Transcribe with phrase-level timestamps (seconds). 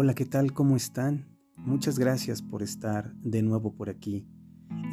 [0.00, 0.52] Hola, ¿qué tal?
[0.52, 1.26] ¿Cómo están?
[1.56, 4.28] Muchas gracias por estar de nuevo por aquí.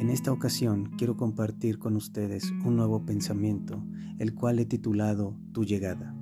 [0.00, 3.86] En esta ocasión quiero compartir con ustedes un nuevo pensamiento,
[4.18, 6.12] el cual he titulado Tu llegada.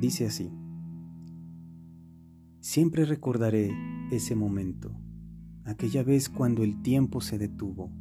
[0.00, 0.50] Dice así,
[2.60, 3.70] siempre recordaré
[4.10, 4.98] ese momento,
[5.66, 7.92] aquella vez cuando el tiempo se detuvo,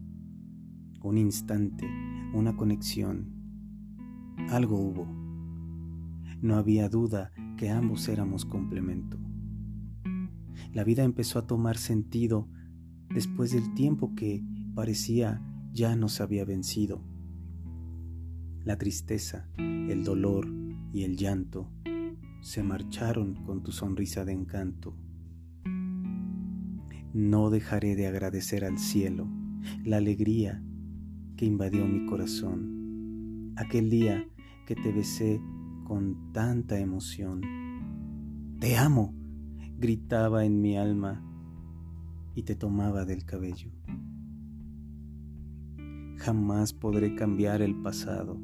[1.03, 1.85] un instante,
[2.33, 3.33] una conexión,
[4.47, 5.28] algo hubo.
[6.41, 9.17] No había duda que ambos éramos complemento.
[10.73, 12.47] La vida empezó a tomar sentido
[13.13, 15.41] después del tiempo que parecía
[15.73, 17.03] ya nos había vencido.
[18.63, 20.47] La tristeza, el dolor
[20.93, 21.71] y el llanto
[22.41, 24.95] se marcharon con tu sonrisa de encanto.
[27.13, 29.27] No dejaré de agradecer al cielo
[29.83, 30.63] la alegría
[31.35, 33.53] que invadió mi corazón.
[33.57, 34.25] Aquel día
[34.65, 35.41] que te besé
[35.89, 37.41] con tanta emoción.
[38.59, 39.11] Te amo,
[39.79, 41.19] gritaba en mi alma
[42.35, 43.71] y te tomaba del cabello.
[46.17, 48.39] Jamás podré cambiar el pasado.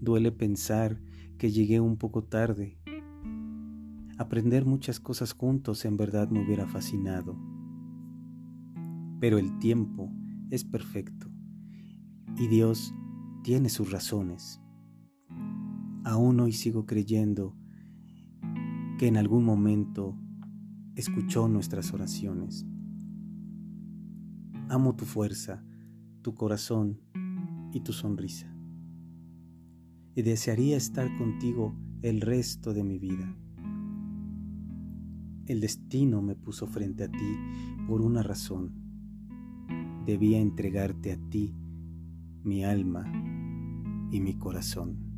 [0.00, 1.00] Duele pensar
[1.36, 2.78] que llegué un poco tarde.
[4.16, 7.36] Aprender muchas cosas juntos en verdad me hubiera fascinado.
[9.18, 10.12] Pero el tiempo
[10.50, 11.26] es perfecto
[12.36, 12.94] y Dios
[13.42, 14.60] tiene sus razones.
[16.04, 17.56] Aún hoy sigo creyendo
[18.98, 20.18] que en algún momento
[20.94, 22.66] escuchó nuestras oraciones.
[24.68, 25.64] Amo tu fuerza,
[26.20, 27.00] tu corazón
[27.72, 28.54] y tu sonrisa.
[30.14, 33.34] Y desearía estar contigo el resto de mi vida.
[35.46, 37.36] El destino me puso frente a ti
[37.88, 38.74] por una razón.
[40.04, 41.56] Debía entregarte a ti
[42.42, 43.10] mi alma
[44.12, 45.13] y mi corazón.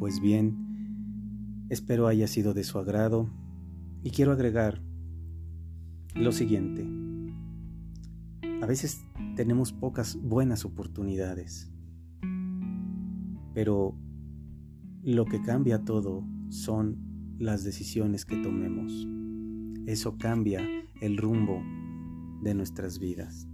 [0.00, 3.28] Pues bien, espero haya sido de su agrado
[4.02, 4.80] y quiero agregar
[6.14, 6.88] lo siguiente.
[8.62, 9.04] A veces
[9.36, 11.70] tenemos pocas buenas oportunidades,
[13.52, 13.94] pero
[15.02, 19.06] lo que cambia todo son las decisiones que tomemos.
[19.84, 20.66] Eso cambia
[21.02, 21.62] el rumbo
[22.42, 23.46] de nuestras vidas.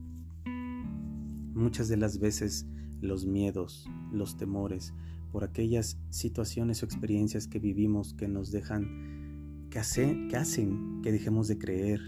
[1.55, 2.69] Muchas de las veces
[3.01, 4.95] los miedos, los temores,
[5.31, 9.81] por aquellas situaciones o experiencias que vivimos que nos dejan, que,
[10.29, 12.01] que hacen que dejemos de creer,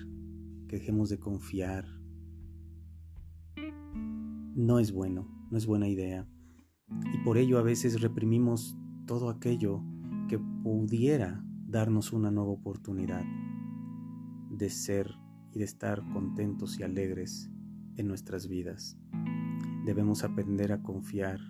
[0.68, 1.86] que dejemos de confiar.
[4.54, 6.26] No es bueno, no es buena idea.
[7.14, 9.82] Y por ello a veces reprimimos todo aquello
[10.28, 13.24] que pudiera darnos una nueva oportunidad
[14.50, 15.14] de ser
[15.52, 17.50] y de estar contentos y alegres
[17.96, 18.98] en nuestras vidas.
[19.84, 21.40] Debemos aprender a confiar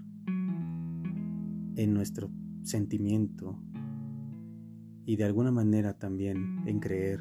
[1.78, 2.28] en nuestro
[2.64, 3.56] sentimiento
[5.06, 7.20] y de alguna manera también en creer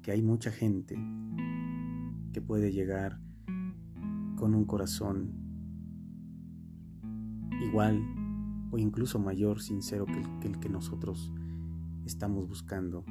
[0.00, 0.96] que hay mucha gente
[2.32, 3.20] que puede llegar
[4.36, 5.34] con un corazón
[7.68, 8.02] igual
[8.70, 11.34] o incluso mayor, sincero que el, que que nosotros
[12.06, 13.04] estamos buscando.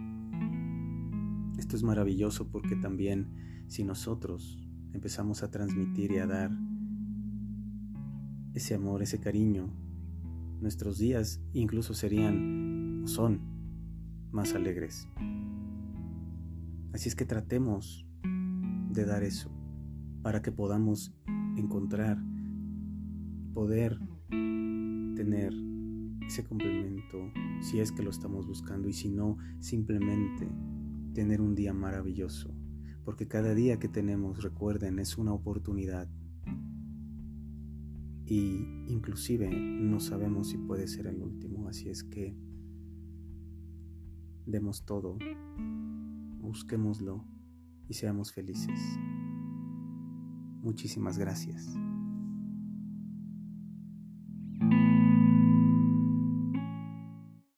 [1.59, 3.27] Esto es maravilloso porque también
[3.67, 4.59] si nosotros
[4.93, 6.49] empezamos a transmitir y a dar
[8.55, 9.69] ese amor, ese cariño,
[10.61, 13.41] nuestros días incluso serían o son
[14.31, 15.07] más alegres.
[16.93, 18.07] Así es que tratemos
[18.91, 19.51] de dar eso
[20.23, 21.13] para que podamos
[21.57, 22.17] encontrar,
[23.53, 23.99] poder
[24.29, 25.53] tener
[26.25, 30.49] ese complemento si es que lo estamos buscando y si no, simplemente
[31.13, 32.55] tener un día maravilloso.
[33.03, 36.09] Porque cada día que tenemos, recuerden, es una oportunidad
[38.25, 42.35] y inclusive no sabemos si puede ser el último, así es que
[44.45, 45.17] demos todo,
[46.39, 47.25] busquémoslo
[47.87, 48.79] y seamos felices.
[50.61, 51.75] Muchísimas gracias.